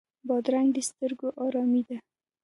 [0.27, 1.97] بادرنګ د سترګو آرامي ده.